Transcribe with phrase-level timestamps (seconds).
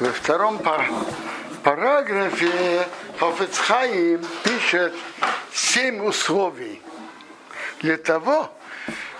[0.00, 0.60] Во втором
[1.64, 2.86] параграфе
[3.18, 4.94] Хофецхаим пишет
[5.52, 6.80] семь условий
[7.80, 8.48] для того,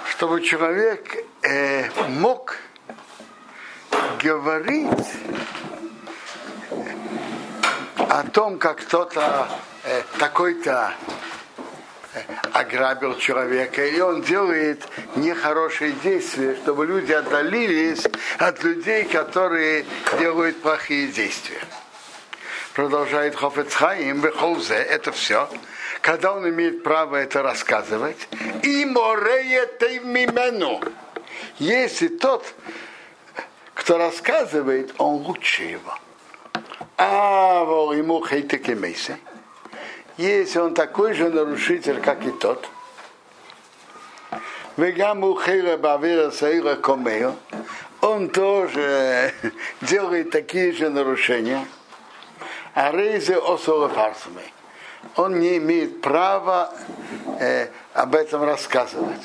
[0.08, 2.58] чтобы человек э, мог
[4.22, 5.08] говорить
[7.96, 9.48] о том, как кто-то
[9.82, 11.27] э, такой-то э,
[12.52, 14.82] ограбил человека, и он делает
[15.16, 18.06] нехорошие действия, чтобы люди отдалились
[18.38, 19.84] от людей, которые
[20.18, 21.60] делают плохие действия.
[22.74, 25.48] Продолжает Хофецхаим, Бехолзе, это все.
[26.00, 28.28] Когда он имеет право это рассказывать,
[28.62, 30.80] и мореет мимену.
[31.58, 32.46] Если тот,
[33.74, 35.98] кто рассказывает, он лучше его.
[36.96, 39.18] А вол ему хейтеки мейсе.
[40.18, 42.68] Если он такой же нарушитель, как и тот,
[48.00, 49.32] он тоже
[49.80, 51.64] делает такие же нарушения.
[52.74, 54.42] А рейзе осолы фарсами.
[55.14, 56.74] Он не имеет права
[57.38, 59.22] э, об этом рассказывать.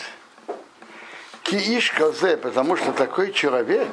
[1.44, 3.90] Киишка зе, потому что такой человек,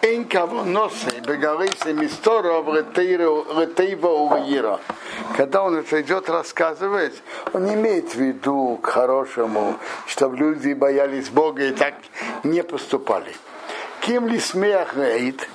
[0.00, 4.80] эн кого носы, бегалейся мисторов ретейва увира.
[5.36, 11.64] Когда он это идет рассказывать, он имеет в виду к хорошему, чтобы люди боялись Бога
[11.64, 11.94] и так
[12.42, 13.34] не поступали.
[14.00, 15.46] Кем ли смех рейд,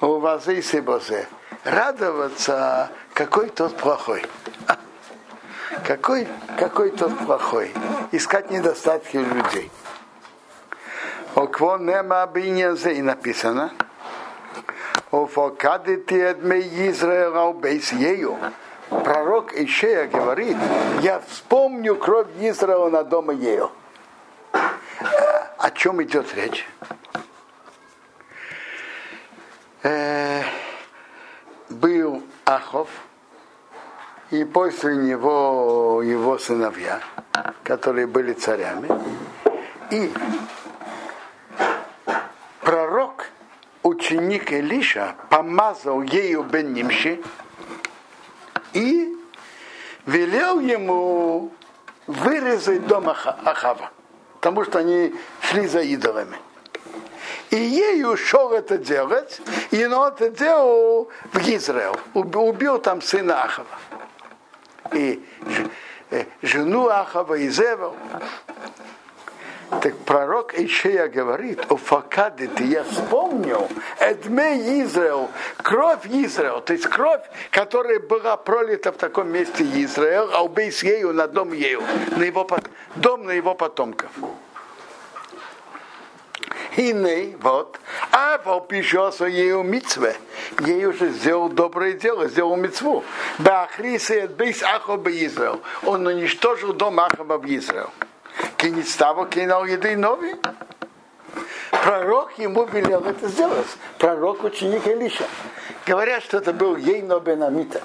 [0.00, 1.26] у вас и бозе,
[1.64, 4.24] радоваться, какой тот плохой.
[5.84, 7.70] Какой, какой тот плохой.
[8.12, 9.70] Искать недостатки людей.
[11.34, 13.72] Окво нема биньязе и написано.
[15.10, 18.36] Офокадити эдме Израила бейс ею.
[18.88, 20.56] Пророк Ишея говорит,
[21.00, 23.70] я вспомню кровь Израила на дома ею.
[25.58, 26.66] О чем идет речь?
[31.68, 32.88] был Ахов,
[34.30, 37.00] и после него его сыновья,
[37.62, 38.88] которые были царями.
[39.90, 40.10] И
[44.04, 47.22] ученик Илиша, помазал ею бен Нимши
[48.74, 49.16] и
[50.04, 51.50] велел ему
[52.06, 53.90] вырезать дом Ахава,
[54.34, 56.36] потому что они шли за идолами.
[57.50, 61.96] И ей ушел это делать, и он это делал в Израил.
[62.12, 63.78] Убил там сына Ахава.
[64.92, 65.24] И
[66.42, 67.96] жену Ахава и Зевел.
[69.80, 73.68] Так пророк Ишея говорит, о Факадите, я вспомнил,
[73.98, 80.42] Эдме Израил, кровь Израил, то есть кровь, которая была пролита в таком месте Израил, а
[80.42, 81.82] убейс ею на дом ею,
[82.16, 82.48] на его,
[82.96, 84.10] дом на его потомков.
[86.74, 87.78] Хиней, вот,
[88.10, 90.16] а пишется ею мицве.
[90.60, 93.04] Ей уже сделал доброе дело, сделал мицву.
[93.38, 95.60] Бахрисе бейс Ахаба Израил.
[95.84, 97.90] Он уничтожил дом Ахаба в Израил.
[98.64, 100.36] Киництава кинал еды новый.
[101.70, 103.66] Пророк ему велел это сделать.
[103.98, 105.26] Пророк ученик Илиша.
[105.84, 107.82] Говорят, что это был Ейно Бенамита.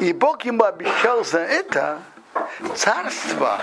[0.00, 2.02] И Бог ему обещал за это
[2.74, 3.62] царство,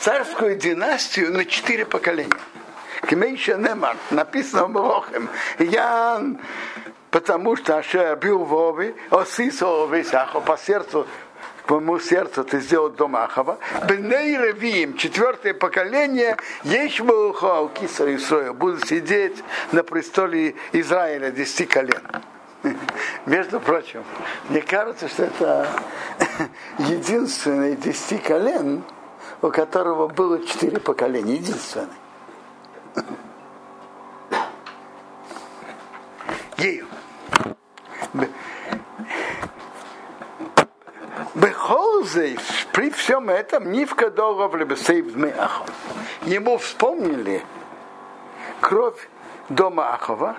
[0.00, 2.32] царскую династию на четыре поколения.
[3.02, 5.28] Кмейша Немар, написано Мрохем,
[5.58, 6.40] Ян,
[7.12, 11.06] потому что Ашер бил Вови, Осисо Висахо, по сердцу
[11.66, 13.58] по моему сердцу ты сделал дом Ахава.
[13.86, 22.02] Бней Ревиим, четвертое поколение, Ешмухо, Кисар Исроя, будут сидеть на престоле Израиля десяти колен.
[23.26, 24.02] Между прочим,
[24.48, 25.68] мне кажется, что это
[26.78, 28.82] единственный десяти колен,
[29.40, 31.36] у которого было четыре поколения.
[31.36, 31.86] Единственный.
[36.58, 36.88] Ею.
[41.34, 42.38] Бехолзей,
[42.72, 45.16] при всем этом, Нивка долго либо сейв
[46.22, 47.42] Ему вспомнили
[48.60, 49.08] кровь
[49.48, 50.36] дома Ахова,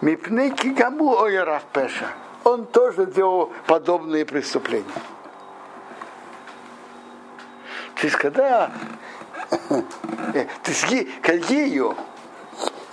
[0.00, 2.08] Мипнейки Гаму Ойерав Пеша.
[2.44, 4.86] Он тоже делал подобные преступления.
[7.96, 8.70] То есть, когда
[9.50, 11.96] то есть, ею,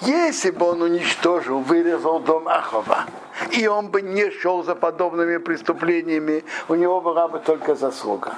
[0.02, 3.06] если бы он уничтожил, вырезал дом Ахова,
[3.52, 8.36] и он бы не шел за подобными преступлениями, у него была бы только заслуга.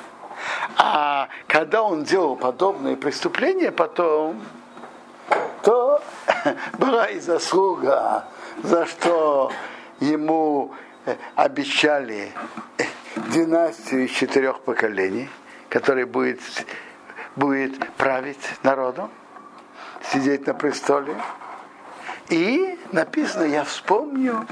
[0.77, 4.41] А когда он делал подобные преступления, потом
[5.63, 6.01] то
[6.77, 8.25] была и заслуга,
[8.63, 9.51] за что
[9.99, 10.73] ему
[11.05, 12.31] э, обещали
[12.77, 12.83] э,
[13.33, 15.29] династию из четырех поколений,
[15.69, 16.39] которая будет,
[17.35, 19.11] будет править народом.
[20.11, 21.15] сидеть на престоле.
[22.29, 24.45] И написано, я вспомню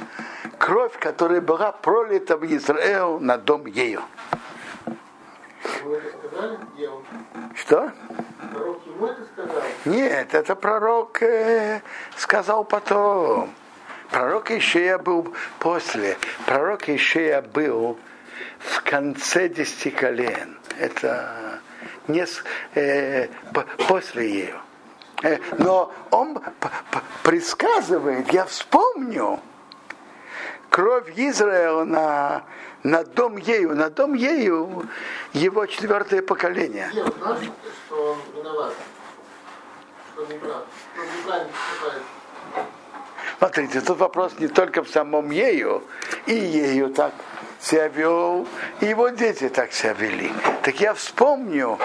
[0.58, 4.02] кровь, которая была пролита в Израил на дом ее.
[7.56, 7.92] Что?
[8.52, 9.64] Пророк ему это сказал?
[9.86, 11.82] Нет, это пророк э,
[12.18, 13.54] сказал потом.
[14.12, 16.18] Пророк Ишея был после.
[16.46, 17.98] Пророк Ишея был
[18.60, 20.58] в конце десяти колен.
[20.80, 21.60] Это
[22.08, 22.26] не
[22.76, 23.28] э,
[23.88, 24.56] после ее.
[25.24, 26.40] Э, но он
[27.24, 29.40] предсказывает, я вспомню,
[30.70, 32.44] кровь Израиля на,
[32.84, 34.88] на дом ею, на дом ею
[35.34, 36.92] его четвертое поколение.
[43.40, 45.84] Смотрите, тут вопрос не только в самом ею,
[46.26, 47.14] и ею так
[47.60, 48.48] себя вел,
[48.82, 50.32] и его дети так себя вели.
[50.64, 51.80] Так я вспомню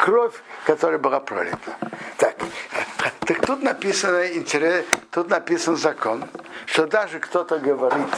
[0.00, 0.34] кровь,
[0.64, 1.76] которая была пролита.
[2.16, 2.36] Так,
[3.20, 6.24] так тут написано, интерес, тут написан закон,
[6.66, 8.08] что даже кто-то говорит,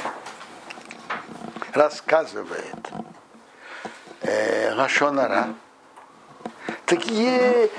[1.73, 2.91] рассказывает
[4.23, 5.55] э, Рашонара,
[6.87, 7.71] так и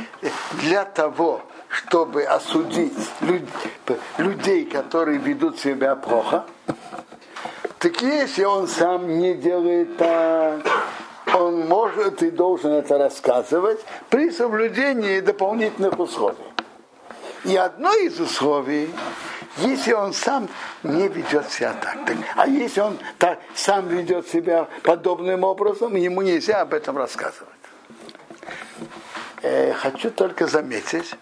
[0.54, 3.44] для того, чтобы осудить люд,
[4.18, 6.46] людей, которые ведут себя плохо,
[7.82, 10.62] так если он сам не делает так,
[11.34, 13.80] он может и должен это рассказывать
[14.10, 16.38] при соблюдении дополнительных условий.
[17.44, 18.94] И одно из условий,
[19.58, 20.48] если он сам
[20.84, 26.22] не ведет себя так, так а если он так, сам ведет себя подобным образом, ему
[26.22, 27.50] нельзя об этом рассказывать.
[29.42, 31.16] Э, хочу только заметить,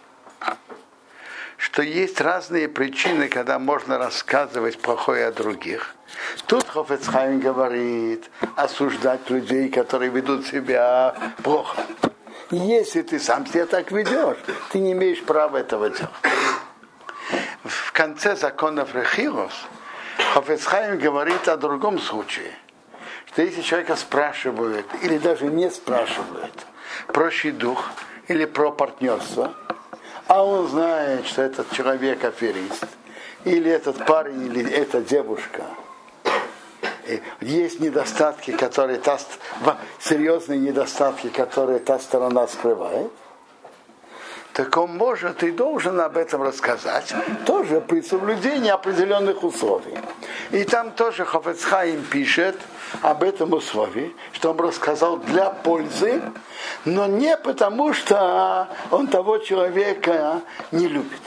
[1.59, 5.93] что есть разные причины, когда можно рассказывать плохое о других.
[6.47, 11.13] Тут Хофецхайм говорит осуждать людей, которые ведут себя
[11.43, 11.83] плохо.
[12.49, 14.37] Если ты сам себя так ведешь,
[14.71, 16.13] ты не имеешь права этого делать.
[17.65, 19.53] В конце законов Рехилос
[20.33, 22.53] Хофецхайм говорит о другом случае.
[23.27, 26.53] Что если человека спрашивают, или даже не спрашивают,
[27.07, 27.91] про дух
[28.29, 29.53] или про партнерство,
[30.29, 32.85] а он знает, что этот человек аферист,
[33.43, 35.63] или этот парень, или эта девушка–
[37.41, 39.17] есть недостатки, которые та,
[39.99, 43.11] серьезные недостатки, которые та сторона скрывает,
[44.53, 47.13] так он может и должен об этом рассказать,
[47.45, 49.97] тоже при соблюдении определенных условий.
[50.51, 52.57] И там тоже Хофецхайм пишет
[53.01, 56.21] об этом условии, что он рассказал для пользы,
[56.85, 60.41] но не потому, что он того человека
[60.71, 61.21] не любит.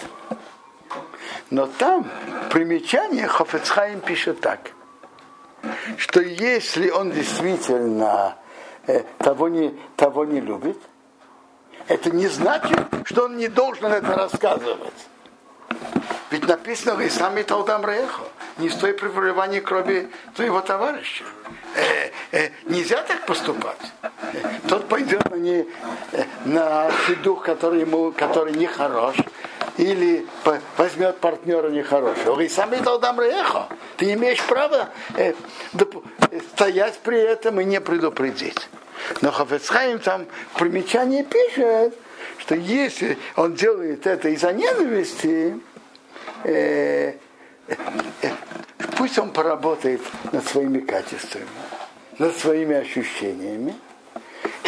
[1.51, 2.11] Но там
[2.51, 4.73] примечание Хофецхайм пишет так–
[5.97, 8.37] что если он действительно
[8.87, 10.79] э, того, не, того не любит,
[11.89, 15.09] это не значит, что он не должен это рассказывать.
[16.33, 18.23] Ведь написано в Исламе Талдам Рехо,
[18.57, 21.25] не стой при проливании крови твоего товарища.
[21.75, 23.77] Э, э, нельзя так поступать.
[24.01, 24.09] Э,
[24.67, 25.67] тот пойдет на, не,
[26.13, 26.91] э, на
[27.23, 29.15] дух, который ему который не хорош,
[29.77, 30.27] или
[30.79, 32.41] возьмет партнера нехорошего.
[32.41, 33.69] И сам дам рехо.
[33.99, 34.89] Ты имеешь право
[35.19, 35.35] э,
[36.55, 38.71] стоять при этом и не предупредить.
[39.21, 40.25] Но Хафецхайм там
[40.55, 41.95] в примечании пишет,
[42.39, 45.61] что если он делает это из-за ненависти,
[46.45, 47.15] э,
[47.69, 47.75] э,
[48.97, 50.01] пусть он поработает
[50.33, 51.47] над своими качествами,
[52.19, 53.75] над своими ощущениями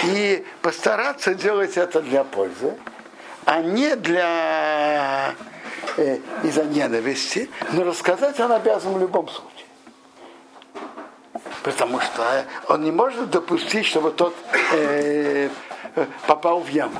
[0.04, 2.75] и постараться делать это для пользы
[3.45, 5.35] а не для
[5.97, 9.50] э, из-за ненависти, но рассказать он обязан в любом случае.
[11.62, 14.35] Потому что он не может допустить, чтобы тот
[14.73, 15.49] э,
[16.26, 16.99] попал в яму.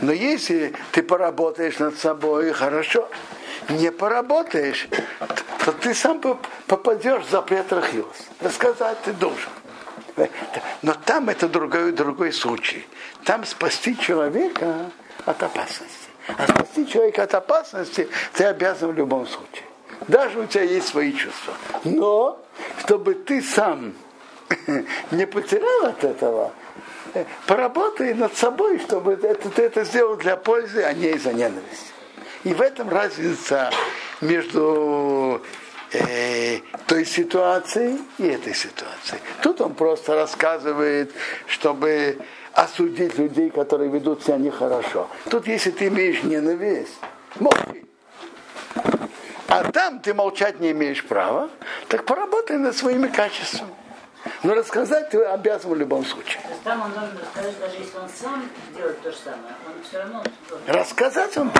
[0.00, 3.08] Но если ты поработаешь над собой, хорошо.
[3.68, 4.88] Не поработаешь,
[5.64, 6.20] то ты сам
[6.66, 8.16] попадешь в запрет Рахилос.
[8.40, 9.50] Рассказать ты должен.
[10.82, 12.86] Но там это другой, другой случай.
[13.24, 14.90] Там спасти человека
[15.26, 16.08] от опасности.
[16.36, 19.64] А спасти человека от опасности ты обязан в любом случае.
[20.06, 21.54] Даже у тебя есть свои чувства.
[21.84, 22.40] Но,
[22.80, 23.94] чтобы ты сам
[25.10, 26.52] не потерял от этого,
[27.14, 31.92] э, поработай над собой, чтобы это, ты это сделал для пользы, а не из-за ненависти.
[32.44, 33.70] И в этом разница
[34.20, 35.42] между
[35.92, 39.20] э, той ситуацией и этой ситуацией.
[39.42, 41.12] Тут он просто рассказывает,
[41.46, 42.18] чтобы
[42.52, 45.08] осудить людей, которые ведут себя нехорошо.
[45.30, 46.98] Тут, если ты имеешь ненависть,
[47.38, 47.84] молчи.
[49.48, 51.50] А там ты молчать не имеешь права,
[51.88, 53.72] так поработай над своими качествами.
[54.42, 56.40] Но рассказать ты обязан в любом случае.
[56.42, 59.82] То есть там он должен рассказать, даже если он сам делает то же самое, он
[59.82, 60.22] все равно.
[60.66, 61.50] Рассказать он.